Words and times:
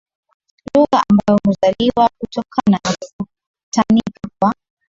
lugha 0.75 1.03
ambayo 1.09 1.39
huzaliwa 1.45 2.09
kutokana 2.17 2.79
na 2.85 2.95
kukutanika 2.99 4.19
kwa 4.41 4.53